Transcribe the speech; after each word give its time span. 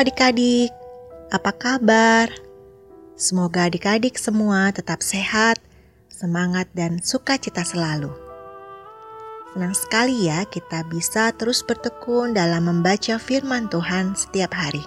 Adik-adik, 0.00 0.72
apa 1.28 1.52
kabar? 1.52 2.32
Semoga 3.20 3.68
adik-adik 3.68 4.16
semua 4.16 4.72
tetap 4.72 5.04
sehat, 5.04 5.60
semangat, 6.08 6.72
dan 6.72 7.04
sukacita 7.04 7.60
selalu. 7.60 8.08
Senang 9.52 9.76
sekali 9.76 10.24
ya 10.24 10.48
kita 10.48 10.88
bisa 10.88 11.36
terus 11.36 11.60
bertekun 11.60 12.32
dalam 12.32 12.72
membaca 12.72 13.20
firman 13.20 13.68
Tuhan 13.68 14.16
setiap 14.16 14.56
hari. 14.56 14.80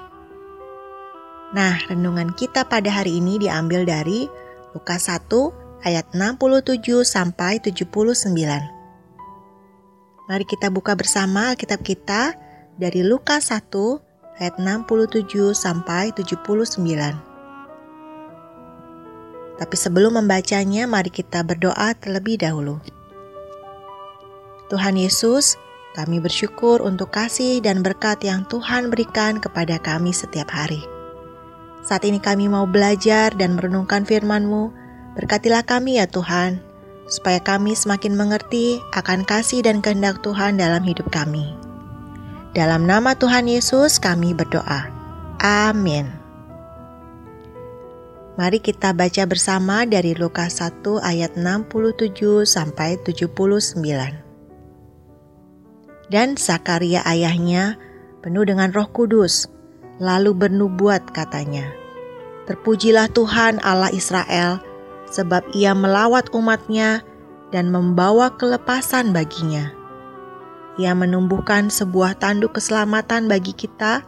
Nah, 1.54 1.78
renungan 1.94 2.34
kita 2.34 2.66
pada 2.66 2.90
hari 2.90 3.22
ini 3.22 3.38
diambil 3.38 3.86
dari 3.86 4.26
Lukas 4.74 5.14
1 5.14 5.30
ayat 5.86 6.10
67 6.18 7.06
sampai 7.06 7.62
79. 7.62 8.34
Mari 10.26 10.46
kita 10.50 10.74
buka 10.74 10.98
bersama 10.98 11.54
Alkitab 11.54 11.86
kita 11.86 12.34
dari 12.82 13.06
Lukas 13.06 13.54
1 13.54 14.10
ayat 14.44 14.60
67 14.60 15.56
sampai 15.56 16.12
79. 16.12 16.84
Tapi 19.56 19.76
sebelum 19.80 20.20
membacanya, 20.20 20.84
mari 20.84 21.08
kita 21.08 21.48
berdoa 21.48 21.96
terlebih 21.96 22.36
dahulu. 22.44 22.84
Tuhan 24.68 25.00
Yesus, 25.00 25.56
kami 25.96 26.20
bersyukur 26.20 26.84
untuk 26.84 27.16
kasih 27.16 27.64
dan 27.64 27.80
berkat 27.80 28.20
yang 28.28 28.44
Tuhan 28.52 28.92
berikan 28.92 29.40
kepada 29.40 29.80
kami 29.80 30.12
setiap 30.12 30.52
hari. 30.52 30.84
Saat 31.88 32.04
ini 32.04 32.20
kami 32.20 32.52
mau 32.52 32.68
belajar 32.68 33.32
dan 33.32 33.56
merenungkan 33.56 34.04
firman-Mu. 34.04 34.76
Berkatilah 35.16 35.64
kami 35.64 36.02
ya 36.02 36.10
Tuhan, 36.10 36.60
supaya 37.08 37.40
kami 37.40 37.78
semakin 37.78 38.18
mengerti 38.18 38.84
akan 38.92 39.24
kasih 39.24 39.64
dan 39.64 39.80
kehendak 39.80 40.20
Tuhan 40.26 40.60
dalam 40.60 40.82
hidup 40.84 41.08
kami. 41.14 41.63
Dalam 42.54 42.86
nama 42.86 43.18
Tuhan 43.18 43.50
Yesus 43.50 43.98
kami 43.98 44.38
berdoa. 44.38 44.86
Amin. 45.42 46.06
Mari 48.38 48.62
kita 48.62 48.94
baca 48.94 49.26
bersama 49.26 49.90
dari 49.90 50.14
Lukas 50.14 50.62
1 50.62 50.86
ayat 51.02 51.34
67 51.34 52.46
sampai 52.46 53.02
79. 53.02 53.82
Dan 56.14 56.38
Zakaria 56.38 57.02
ayahnya 57.10 57.82
penuh 58.22 58.46
dengan 58.46 58.70
roh 58.70 58.86
kudus, 58.86 59.50
lalu 59.98 60.38
bernubuat 60.38 61.10
katanya, 61.10 61.74
Terpujilah 62.46 63.10
Tuhan 63.18 63.66
Allah 63.66 63.90
Israel, 63.90 64.62
sebab 65.10 65.42
ia 65.58 65.74
melawat 65.74 66.30
umatnya 66.38 67.02
dan 67.50 67.74
membawa 67.74 68.30
kelepasan 68.38 69.10
baginya 69.10 69.74
ia 70.82 70.98
menumbuhkan 70.98 71.70
sebuah 71.70 72.18
tanduk 72.18 72.58
keselamatan 72.58 73.30
bagi 73.30 73.54
kita 73.54 74.02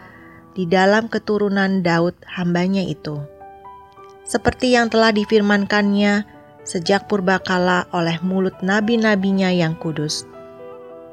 di 0.58 0.66
dalam 0.66 1.05
keturunan 1.11 1.85
Daud 1.85 2.17
hambanya 2.25 2.81
itu. 2.81 3.22
Seperti 4.25 4.73
yang 4.73 4.89
telah 4.89 5.13
difirmankannya 5.13 6.25
sejak 6.66 7.05
purbakala 7.05 7.85
oleh 7.94 8.17
mulut 8.25 8.57
nabi-nabinya 8.66 9.53
yang 9.53 9.77
kudus. 9.77 10.25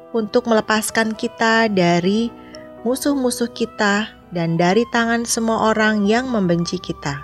Untuk 0.09 0.49
melepaskan 0.49 1.13
kita 1.13 1.69
dari 1.69 2.33
musuh-musuh 2.81 3.53
kita 3.53 4.09
dan 4.33 4.57
dari 4.57 4.89
tangan 4.89 5.29
semua 5.29 5.69
orang 5.69 6.09
yang 6.09 6.25
membenci 6.33 6.81
kita. 6.81 7.21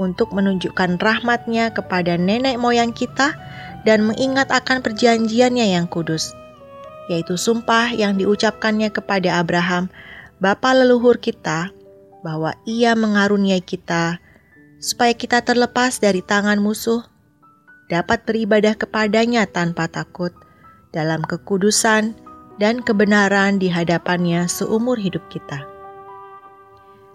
Untuk 0.00 0.32
menunjukkan 0.32 0.96
rahmatnya 0.96 1.76
kepada 1.76 2.16
nenek 2.16 2.56
moyang 2.56 2.96
kita 2.96 3.36
dan 3.84 4.08
mengingat 4.08 4.48
akan 4.48 4.80
perjanjiannya 4.80 5.76
yang 5.76 5.84
kudus 5.84 6.32
yaitu 7.08 7.36
sumpah 7.36 7.92
yang 7.92 8.16
diucapkannya 8.16 8.88
kepada 8.88 9.40
Abraham, 9.40 9.92
bapa 10.40 10.72
leluhur 10.72 11.20
kita, 11.20 11.70
bahwa 12.24 12.56
ia 12.64 12.96
mengaruniai 12.96 13.60
kita 13.60 14.16
supaya 14.80 15.12
kita 15.12 15.44
terlepas 15.44 16.00
dari 16.00 16.24
tangan 16.24 16.60
musuh, 16.60 17.04
dapat 17.92 18.24
beribadah 18.24 18.72
kepadanya 18.76 19.44
tanpa 19.44 19.88
takut 19.88 20.32
dalam 20.96 21.20
kekudusan 21.24 22.16
dan 22.56 22.80
kebenaran 22.80 23.60
di 23.60 23.68
hadapannya 23.68 24.48
seumur 24.48 24.96
hidup 24.96 25.20
kita. 25.28 25.64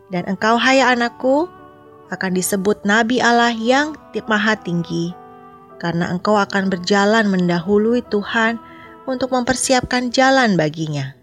Dan 0.10 0.26
engkau 0.26 0.58
hai 0.58 0.82
anakku 0.82 1.50
akan 2.10 2.32
disebut 2.34 2.82
Nabi 2.86 3.22
Allah 3.22 3.54
yang 3.54 3.94
maha 4.26 4.58
tinggi, 4.58 5.14
karena 5.78 6.10
engkau 6.10 6.38
akan 6.38 6.74
berjalan 6.74 7.30
mendahului 7.30 8.02
Tuhan 8.10 8.58
untuk 9.09 9.34
mempersiapkan 9.34 10.14
jalan 10.14 10.53
baginya, 10.53 11.18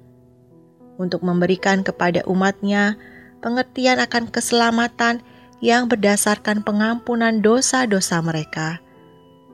untuk 0.99 1.23
memberikan 1.23 1.87
kepada 1.87 2.27
umatnya 2.27 2.99
pengertian 3.39 4.03
akan 4.03 4.27
keselamatan 4.27 5.23
yang 5.63 5.87
berdasarkan 5.87 6.67
pengampunan 6.67 7.39
dosa-dosa 7.39 8.19
mereka 8.27 8.83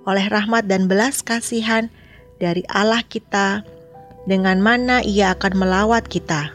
oleh 0.09 0.27
rahmat 0.27 0.67
dan 0.67 0.91
belas 0.91 1.23
kasihan 1.23 1.87
dari 2.43 2.67
Allah 2.67 3.07
kita 3.07 3.63
dengan 4.27 4.59
mana 4.59 5.03
ia 5.03 5.35
akan 5.35 5.53
melawat 5.63 6.07
kita. 6.11 6.55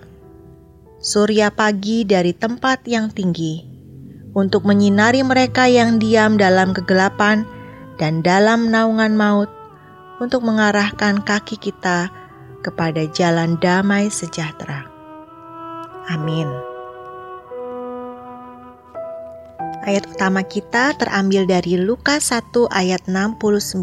Surya 1.00 1.54
pagi 1.54 2.04
dari 2.04 2.34
tempat 2.36 2.84
yang 2.90 3.08
tinggi 3.14 3.64
untuk 4.36 4.68
menyinari 4.68 5.24
mereka 5.24 5.70
yang 5.70 6.02
diam 6.02 6.36
dalam 6.36 6.76
kegelapan 6.76 7.48
dan 7.96 8.20
dalam 8.20 8.68
naungan 8.68 9.16
maut 9.16 9.50
untuk 10.18 10.46
mengarahkan 10.46 11.22
kaki 11.22 11.58
kita 11.58 12.10
kepada 12.66 13.06
jalan 13.14 13.56
damai 13.62 14.10
sejahtera. 14.10 14.90
Amin. 16.10 16.48
Ayat 19.88 20.04
utama 20.12 20.44
kita 20.44 20.92
terambil 21.00 21.48
dari 21.48 21.80
Lukas 21.80 22.36
1 22.36 22.52
ayat 22.76 23.08
69. 23.08 23.80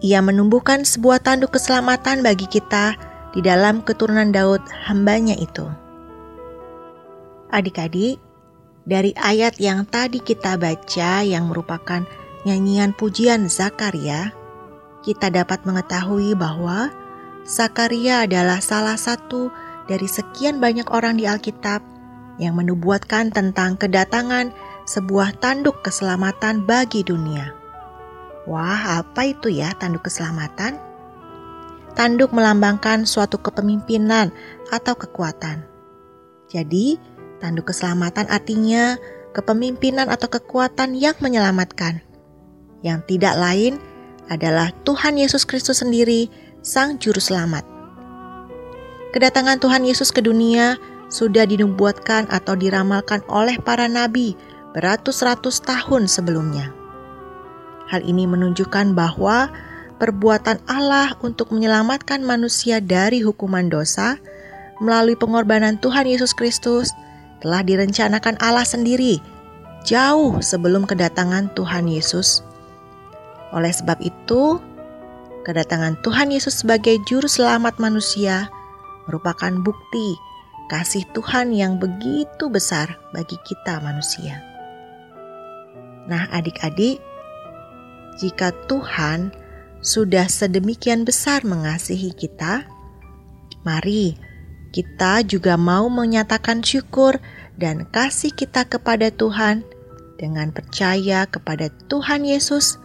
Ia 0.00 0.18
menumbuhkan 0.24 0.88
sebuah 0.88 1.20
tanduk 1.20 1.52
keselamatan 1.52 2.24
bagi 2.24 2.48
kita 2.48 2.96
di 3.36 3.44
dalam 3.44 3.84
keturunan 3.84 4.32
Daud 4.32 4.64
hambanya 4.88 5.36
itu. 5.36 5.68
Adik-adik, 7.52 8.16
dari 8.88 9.12
ayat 9.14 9.60
yang 9.60 9.84
tadi 9.84 10.24
kita 10.24 10.56
baca 10.56 11.20
yang 11.20 11.52
merupakan 11.52 12.02
nyanyian 12.48 12.96
pujian 12.96 13.46
Zakaria, 13.52 14.32
kita 15.02 15.28
dapat 15.28 15.66
mengetahui 15.66 16.38
bahwa 16.38 16.90
Zakaria 17.42 18.22
adalah 18.22 18.62
salah 18.62 18.94
satu 18.94 19.50
dari 19.90 20.06
sekian 20.06 20.62
banyak 20.62 20.86
orang 20.94 21.18
di 21.18 21.26
Alkitab 21.26 21.82
yang 22.38 22.54
menubuatkan 22.54 23.34
tentang 23.34 23.74
kedatangan 23.76 24.54
sebuah 24.86 25.36
tanduk 25.42 25.82
keselamatan 25.82 26.62
bagi 26.64 27.02
dunia. 27.02 27.50
Wah, 28.46 29.02
apa 29.02 29.26
itu 29.30 29.50
ya 29.50 29.74
tanduk 29.74 30.06
keselamatan? 30.06 30.78
Tanduk 31.92 32.32
melambangkan 32.32 33.04
suatu 33.04 33.38
kepemimpinan 33.38 34.32
atau 34.72 34.96
kekuatan. 34.96 35.66
Jadi, 36.48 36.96
tanduk 37.38 37.70
keselamatan 37.70 38.26
artinya 38.32 38.96
kepemimpinan 39.36 40.08
atau 40.08 40.26
kekuatan 40.30 40.96
yang 40.96 41.14
menyelamatkan, 41.20 42.00
yang 42.80 43.04
tidak 43.06 43.36
lain 43.36 43.76
adalah 43.76 43.91
Tuhan 44.30 45.18
Yesus 45.18 45.42
Kristus 45.42 45.82
sendiri, 45.82 46.30
Sang 46.62 47.00
Juru 47.02 47.18
Selamat. 47.18 47.66
Kedatangan 49.12 49.58
Tuhan 49.58 49.82
Yesus 49.84 50.14
ke 50.14 50.22
dunia 50.22 50.78
sudah 51.12 51.44
dinubuatkan 51.44 52.30
atau 52.32 52.56
diramalkan 52.56 53.20
oleh 53.28 53.60
para 53.60 53.84
nabi 53.84 54.32
beratus-ratus 54.72 55.60
tahun 55.60 56.08
sebelumnya. 56.08 56.72
Hal 57.92 58.00
ini 58.08 58.24
menunjukkan 58.24 58.96
bahwa 58.96 59.52
perbuatan 60.00 60.64
Allah 60.64 61.12
untuk 61.20 61.52
menyelamatkan 61.52 62.24
manusia 62.24 62.80
dari 62.80 63.20
hukuman 63.20 63.68
dosa 63.68 64.16
melalui 64.80 65.12
pengorbanan 65.12 65.76
Tuhan 65.76 66.08
Yesus 66.08 66.32
Kristus 66.32 66.88
telah 67.44 67.60
direncanakan 67.60 68.40
Allah 68.40 68.64
sendiri 68.64 69.20
jauh 69.84 70.40
sebelum 70.40 70.88
kedatangan 70.88 71.52
Tuhan 71.52 71.90
Yesus 71.90 72.40
oleh 73.52 73.70
sebab 73.72 74.00
itu, 74.00 74.58
kedatangan 75.44 76.00
Tuhan 76.00 76.32
Yesus 76.32 76.64
sebagai 76.64 76.96
juru 77.04 77.28
selamat 77.28 77.76
manusia 77.76 78.48
merupakan 79.04 79.52
bukti 79.60 80.16
kasih 80.72 81.04
Tuhan 81.12 81.52
yang 81.52 81.76
begitu 81.76 82.48
besar 82.48 82.96
bagi 83.12 83.36
kita 83.44 83.82
manusia. 83.84 84.40
Nah, 86.08 86.32
adik-adik, 86.32 86.98
jika 88.16 88.56
Tuhan 88.66 89.36
sudah 89.84 90.26
sedemikian 90.30 91.04
besar 91.04 91.44
mengasihi 91.44 92.14
kita, 92.16 92.64
mari 93.68 94.16
kita 94.72 95.20
juga 95.28 95.60
mau 95.60 95.92
menyatakan 95.92 96.64
syukur 96.64 97.20
dan 97.60 97.84
kasih 97.92 98.32
kita 98.32 98.64
kepada 98.64 99.12
Tuhan 99.12 99.60
dengan 100.16 100.54
percaya 100.54 101.28
kepada 101.28 101.68
Tuhan 101.92 102.24
Yesus 102.24 102.80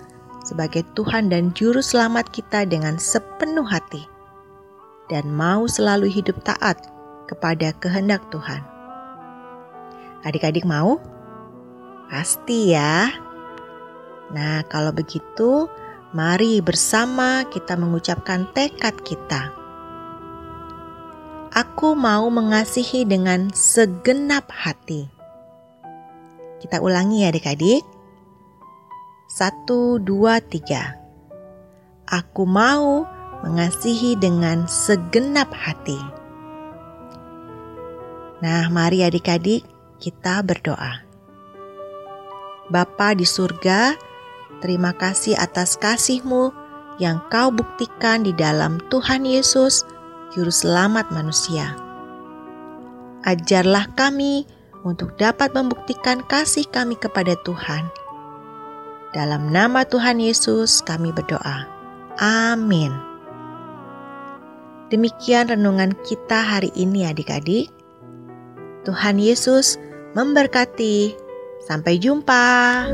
sebagai 0.47 0.87
Tuhan 0.95 1.27
dan 1.27 1.51
Juru 1.51 1.83
Selamat 1.83 2.31
kita 2.31 2.63
dengan 2.63 2.95
sepenuh 2.95 3.67
hati, 3.67 4.07
dan 5.11 5.27
mau 5.27 5.67
selalu 5.67 6.07
hidup 6.07 6.39
taat 6.47 6.79
kepada 7.27 7.75
kehendak 7.83 8.23
Tuhan. 8.31 8.63
Adik-adik 10.23 10.63
mau? 10.63 11.03
Pasti 12.07 12.71
ya. 12.71 13.11
Nah, 14.31 14.63
kalau 14.71 14.95
begitu, 14.95 15.67
mari 16.15 16.63
bersama 16.63 17.43
kita 17.51 17.75
mengucapkan 17.75 18.47
tekad 18.55 18.95
kita. 19.03 19.51
Aku 21.51 21.91
mau 21.95 22.31
mengasihi 22.31 23.03
dengan 23.03 23.51
segenap 23.51 24.47
hati. 24.51 25.11
Kita 26.63 26.79
ulangi 26.79 27.27
ya 27.27 27.31
adik-adik. 27.35 27.96
Satu, 29.27 29.99
dua, 29.99 30.39
tiga. 30.39 30.95
Aku 32.07 32.47
mau 32.47 33.03
mengasihi 33.43 34.15
dengan 34.15 34.71
segenap 34.71 35.51
hati. 35.51 35.99
Nah, 38.39 38.71
mari 38.71 39.03
adik-adik 39.03 39.67
kita 39.99 40.39
berdoa. 40.47 41.03
Bapa 42.71 43.19
di 43.19 43.27
surga, 43.27 43.99
terima 44.63 44.95
kasih 44.95 45.35
atas 45.35 45.75
kasih-Mu 45.75 46.55
yang 46.95 47.19
Kau 47.27 47.51
buktikan 47.51 48.23
di 48.23 48.31
dalam 48.31 48.79
Tuhan 48.87 49.27
Yesus, 49.27 49.83
Juru 50.31 50.55
Selamat 50.55 51.11
manusia. 51.11 51.75
Ajarlah 53.27 53.91
kami 53.91 54.47
untuk 54.87 55.19
dapat 55.19 55.51
membuktikan 55.51 56.23
kasih 56.23 56.63
kami 56.71 56.95
kepada 56.95 57.35
Tuhan. 57.43 58.06
Dalam 59.15 59.51
nama 59.51 59.87
Tuhan 59.87 60.19
Yesus 60.19 60.83
kami 60.83 61.15
berdoa. 61.15 61.63
Amin. 62.19 62.91
Demikian 64.91 65.51
renungan 65.51 65.95
kita 66.07 66.43
hari 66.43 66.71
ini 66.75 67.07
adik-adik. 67.07 67.71
Tuhan 68.83 69.19
Yesus 69.19 69.79
memberkati. 70.15 71.15
Sampai 71.67 71.99
jumpa. 71.99 72.87